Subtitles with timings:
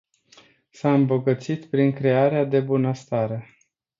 [0.69, 3.57] S-a îmbogățit prin crearea de bunăstare.